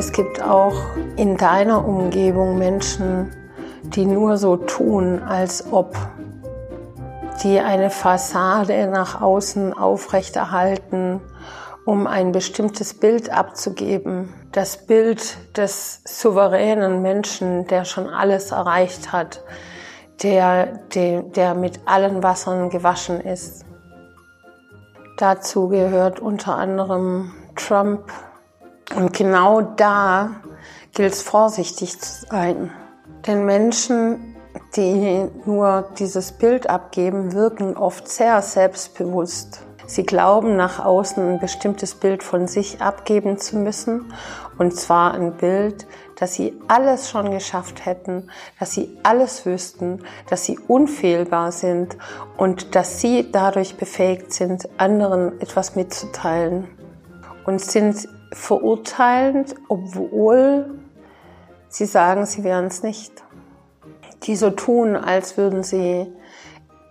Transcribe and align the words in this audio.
es 0.00 0.12
gibt 0.12 0.42
auch 0.42 0.96
in 1.16 1.36
deiner 1.36 1.86
Umgebung 1.86 2.56
Menschen, 2.56 3.36
die 3.82 4.06
nur 4.06 4.38
so 4.38 4.56
tun, 4.56 5.22
als 5.22 5.70
ob, 5.74 5.94
die 7.42 7.60
eine 7.60 7.90
Fassade 7.90 8.86
nach 8.86 9.20
außen 9.20 9.74
aufrechterhalten, 9.74 11.20
um 11.84 12.06
ein 12.06 12.32
bestimmtes 12.32 12.94
Bild 12.94 13.28
abzugeben. 13.28 14.32
Das 14.52 14.86
Bild 14.86 15.36
des 15.58 16.00
souveränen 16.06 17.02
Menschen, 17.02 17.66
der 17.66 17.84
schon 17.84 18.08
alles 18.08 18.52
erreicht 18.52 19.12
hat, 19.12 19.42
der, 20.22 20.78
der, 20.94 21.24
der 21.24 21.54
mit 21.54 21.80
allen 21.84 22.22
Wassern 22.22 22.70
gewaschen 22.70 23.20
ist. 23.20 23.66
Dazu 25.18 25.68
gehört 25.68 26.20
unter 26.20 26.56
anderem 26.56 27.32
Trump. 27.54 28.10
Und 28.94 29.12
genau 29.12 29.60
da 29.60 30.40
gilt 30.94 31.12
es 31.12 31.22
vorsichtig 31.22 32.00
zu 32.00 32.26
sein. 32.26 32.70
Denn 33.26 33.44
Menschen, 33.44 34.36
die 34.74 35.28
nur 35.44 35.90
dieses 35.98 36.32
Bild 36.32 36.68
abgeben, 36.68 37.32
wirken 37.32 37.76
oft 37.76 38.08
sehr 38.08 38.42
selbstbewusst. 38.42 39.62
Sie 39.86 40.04
glauben 40.04 40.56
nach 40.56 40.84
außen 40.84 41.32
ein 41.34 41.40
bestimmtes 41.40 41.96
Bild 41.96 42.22
von 42.22 42.46
sich 42.46 42.80
abgeben 42.80 43.38
zu 43.38 43.56
müssen. 43.56 44.12
Und 44.58 44.76
zwar 44.76 45.14
ein 45.14 45.36
Bild, 45.36 45.86
dass 46.16 46.34
sie 46.34 46.56
alles 46.68 47.10
schon 47.10 47.30
geschafft 47.30 47.86
hätten, 47.86 48.28
dass 48.58 48.72
sie 48.72 48.96
alles 49.02 49.46
wüssten, 49.46 50.04
dass 50.28 50.44
sie 50.44 50.58
unfehlbar 50.58 51.50
sind 51.50 51.96
und 52.36 52.74
dass 52.74 53.00
sie 53.00 53.32
dadurch 53.32 53.76
befähigt 53.76 54.32
sind, 54.32 54.68
anderen 54.78 55.40
etwas 55.40 55.76
mitzuteilen. 55.76 56.68
Und 57.44 57.60
sind 57.60 58.06
verurteilend, 58.32 59.54
obwohl 59.68 60.78
sie 61.68 61.86
sagen, 61.86 62.26
sie 62.26 62.44
wären 62.44 62.66
es 62.66 62.82
nicht. 62.82 63.12
Die 64.24 64.36
so 64.36 64.50
tun, 64.50 64.96
als 64.96 65.36
würden 65.36 65.62
sie 65.62 66.06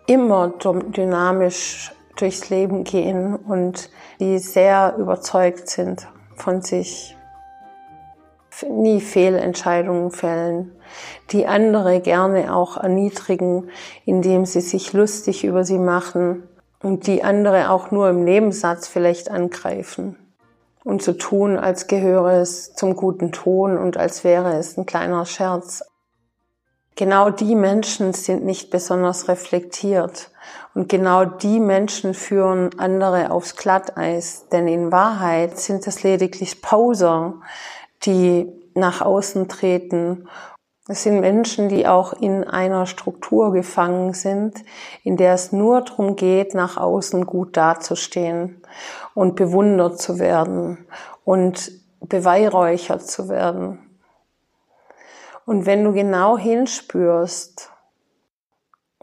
immer 0.08 0.50
dynamisch 0.50 1.94
durchs 2.16 2.50
Leben 2.50 2.84
gehen 2.84 3.36
und 3.36 3.90
die 4.20 4.40
sehr 4.40 4.96
überzeugt 4.98 5.70
sind 5.70 6.08
von 6.36 6.62
sich, 6.62 7.16
nie 8.68 9.00
Fehlentscheidungen 9.00 10.12
fällen, 10.12 10.76
die 11.32 11.48
andere 11.48 12.02
gerne 12.02 12.54
auch 12.54 12.76
erniedrigen, 12.76 13.70
indem 14.04 14.46
sie 14.46 14.60
sich 14.60 14.92
lustig 14.92 15.46
über 15.46 15.64
sie 15.64 15.78
machen 15.78 16.44
und 16.82 17.08
die 17.08 17.24
andere 17.24 17.70
auch 17.70 17.92
nur 17.92 18.10
im 18.10 18.26
Nebensatz 18.26 18.90
vielleicht 18.90 19.32
angreifen 19.32 20.18
und 20.84 21.02
so 21.02 21.14
tun, 21.14 21.58
als 21.58 21.88
gehöre 21.88 22.40
es 22.40 22.74
zum 22.74 22.96
guten 22.96 23.32
Ton 23.32 23.78
und 23.78 23.98
als 23.98 24.24
wäre 24.24 24.58
es 24.58 24.78
ein 24.78 24.86
kleiner 24.86 25.26
Scherz. 25.26 25.84
Genau 26.96 27.30
die 27.30 27.56
Menschen 27.56 28.14
sind 28.14 28.44
nicht 28.44 28.72
besonders 28.72 29.30
reflektiert 29.30 30.32
und 30.74 30.90
genau 30.90 31.24
die 31.24 31.60
Menschen 31.60 32.14
führen 32.14 32.78
andere 32.78 33.32
aufs 33.32 33.56
Glatteis, 33.56 34.48
denn 34.52 34.68
in 34.68 34.92
Wahrheit 34.92 35.58
sind 35.58 35.88
es 35.88 36.04
lediglich 36.04 36.62
Pauser, 36.62 37.36
die 38.04 38.52
nach 38.74 39.02
außen 39.02 39.48
treten. 39.48 40.28
Es 40.92 41.04
sind 41.04 41.20
Menschen, 41.20 41.70
die 41.70 41.86
auch 41.86 42.14
in 42.14 42.44
einer 42.44 42.88
Struktur 42.88 43.54
gefangen 43.54 44.16
sind, 44.16 44.66
in 45.04 45.18
der 45.18 45.36
es 45.36 45.52
nur 45.52 45.82
darum 45.82 46.16
geht, 46.16 46.56
nach 46.56 46.78
außen 46.78 47.28
gut 47.28 47.56
dazustehen 47.56 48.60
und 49.14 49.36
bewundert 49.36 50.02
zu 50.02 50.18
werden 50.18 50.88
und 51.24 51.72
beweihräuchert 52.00 53.04
zu 53.04 53.30
werden. 53.30 53.78
Und 55.46 55.68
wenn 55.68 55.84
du 55.84 55.94
genau 55.94 56.40
hinspürst, 56.40 57.72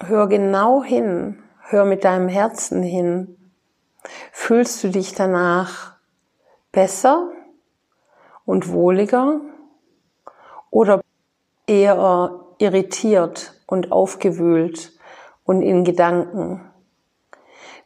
hör 0.01 0.27
genau 0.27 0.83
hin, 0.83 1.41
hör 1.69 1.85
mit 1.85 2.03
deinem 2.03 2.27
Herzen 2.27 2.83
hin, 2.83 3.53
fühlst 4.33 4.83
du 4.83 4.89
dich 4.89 5.15
danach 5.15 5.95
besser 6.73 7.31
und 8.45 8.73
wohliger 8.73 9.41
oder 10.73 11.01
eher 11.67 12.41
irritiert 12.59 13.55
und 13.67 13.93
aufgewühlt 13.93 14.93
und 15.45 15.63
in 15.63 15.85
Gedanken? 15.85 16.61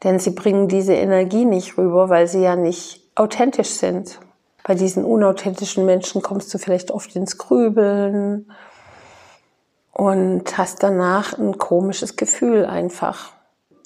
Denn 0.03 0.19
sie 0.19 0.31
bringen 0.31 0.69
diese 0.69 0.95
Energie 0.95 1.45
nicht 1.45 1.77
rüber, 1.77 2.09
weil 2.09 2.27
sie 2.27 2.43
ja 2.43 2.57
nicht 2.57 3.11
authentisch 3.15 3.71
sind. 3.71 4.19
Bei 4.65 4.75
diesen 4.75 5.05
unauthentischen 5.05 5.85
Menschen 5.85 6.23
kommst 6.23 6.53
du 6.53 6.59
vielleicht 6.59 6.91
oft 6.91 7.15
ins 7.17 7.39
Grübeln 7.39 8.51
und 9.93 10.57
hast 10.57 10.83
danach 10.83 11.39
ein 11.39 11.59
komisches 11.59 12.17
Gefühl 12.17 12.65
einfach. 12.65 13.33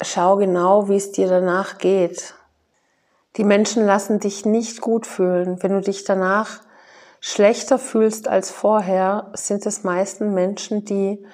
Schau 0.01 0.37
genau, 0.37 0.87
wie 0.87 0.97
es 0.97 1.11
dir 1.11 1.27
danach 1.27 1.77
geht. 1.77 2.35
Die 3.37 3.43
Menschen 3.43 3.85
lassen 3.85 4.19
dich 4.19 4.45
nicht 4.45 4.81
gut 4.81 5.05
fühlen. 5.05 5.61
Wenn 5.61 5.73
du 5.73 5.81
dich 5.81 6.03
danach 6.03 6.61
schlechter 7.25 7.79
fühlst 7.79 8.27
als 8.27 8.51
vorher, 8.51 9.31
sind 9.33 9.65
es 9.65 9.83
meistens 9.83 10.31
Menschen, 10.31 10.85
die 10.85 11.25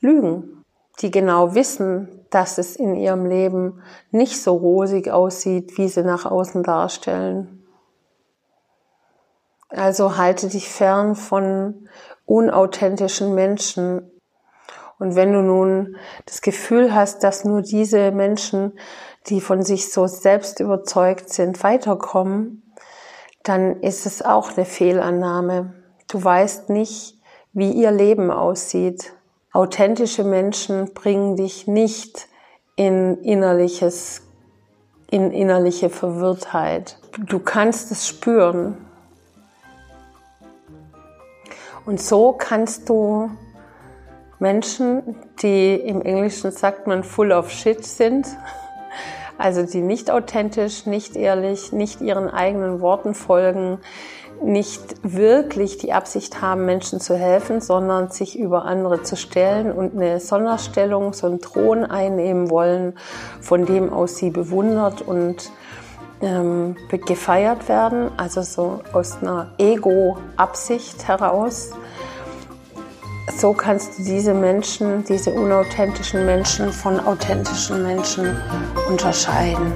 lügen, 0.00 0.64
die 0.98 1.12
genau 1.12 1.54
wissen, 1.54 2.26
dass 2.30 2.58
es 2.58 2.74
in 2.74 2.96
ihrem 2.96 3.26
Leben 3.26 3.80
nicht 4.10 4.42
so 4.42 4.56
rosig 4.56 5.08
aussieht, 5.08 5.78
wie 5.78 5.86
sie 5.86 6.02
nach 6.02 6.26
außen 6.26 6.64
darstellen. 6.64 7.64
Also 9.68 10.16
halte 10.16 10.48
dich 10.48 10.68
fern 10.68 11.14
von 11.14 11.88
unauthentischen 12.26 13.32
Menschen. 13.32 14.10
Und 14.98 15.14
wenn 15.14 15.32
du 15.32 15.42
nun 15.42 15.94
das 16.26 16.40
Gefühl 16.40 16.92
hast, 16.92 17.22
dass 17.22 17.44
nur 17.44 17.62
diese 17.62 18.10
Menschen, 18.10 18.72
die 19.28 19.40
von 19.40 19.62
sich 19.62 19.92
so 19.92 20.08
selbst 20.08 20.58
überzeugt 20.58 21.28
sind, 21.28 21.62
weiterkommen, 21.62 22.64
dann 23.42 23.80
ist 23.80 24.06
es 24.06 24.22
auch 24.22 24.56
eine 24.56 24.64
Fehlannahme. 24.66 25.74
Du 26.08 26.22
weißt 26.22 26.70
nicht, 26.70 27.18
wie 27.52 27.72
ihr 27.72 27.90
Leben 27.90 28.30
aussieht. 28.30 29.12
Authentische 29.52 30.24
Menschen 30.24 30.92
bringen 30.94 31.36
dich 31.36 31.66
nicht 31.66 32.28
in 32.76 33.18
innerliches, 33.22 34.22
in 35.10 35.32
innerliche 35.32 35.90
Verwirrtheit. 35.90 36.98
Du 37.18 37.38
kannst 37.40 37.90
es 37.90 38.06
spüren. 38.06 38.76
Und 41.86 42.00
so 42.00 42.32
kannst 42.32 42.88
du 42.88 43.30
Menschen, 44.38 45.16
die 45.42 45.74
im 45.74 46.02
Englischen 46.02 46.52
sagt 46.52 46.86
man 46.86 47.02
full 47.02 47.32
of 47.32 47.50
shit 47.50 47.84
sind, 47.84 48.26
also 49.40 49.62
die 49.62 49.80
nicht 49.80 50.10
authentisch, 50.10 50.86
nicht 50.86 51.16
ehrlich, 51.16 51.72
nicht 51.72 52.00
ihren 52.00 52.28
eigenen 52.28 52.80
Worten 52.80 53.14
folgen, 53.14 53.78
nicht 54.42 54.96
wirklich 55.02 55.78
die 55.78 55.92
Absicht 55.92 56.40
haben, 56.40 56.64
Menschen 56.64 57.00
zu 57.00 57.14
helfen, 57.14 57.60
sondern 57.60 58.10
sich 58.10 58.38
über 58.38 58.64
andere 58.64 59.02
zu 59.02 59.16
stellen 59.16 59.72
und 59.72 59.94
eine 59.94 60.20
Sonderstellung, 60.20 61.12
so 61.12 61.26
einen 61.26 61.40
Thron 61.40 61.84
einnehmen 61.84 62.50
wollen, 62.50 62.94
von 63.40 63.66
dem 63.66 63.92
aus 63.92 64.16
sie 64.16 64.30
bewundert 64.30 65.02
und 65.02 65.50
ähm, 66.22 66.76
gefeiert 67.06 67.68
werden, 67.68 68.10
also 68.16 68.42
so 68.42 68.80
aus 68.92 69.22
einer 69.22 69.52
Ego-Absicht 69.58 71.06
heraus. 71.08 71.72
So 73.28 73.52
kannst 73.52 73.98
du 73.98 74.04
diese 74.04 74.34
Menschen, 74.34 75.04
diese 75.04 75.30
unauthentischen 75.30 76.26
Menschen 76.26 76.72
von 76.72 77.00
authentischen 77.00 77.82
Menschen 77.82 78.36
unterscheiden. 78.88 79.72